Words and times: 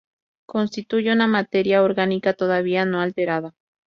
Constituye 0.47 1.13
una 1.13 1.27
materia 1.27 1.83
orgánica 1.83 2.33
todavía 2.33 2.85
no 2.85 3.01
alterada. 3.01 3.53